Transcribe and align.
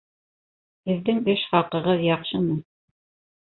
Һеҙҙең 0.91 1.19
эш 1.35 1.45
хаҡығыҙ 1.53 2.03
яҡшымы? 2.09 2.59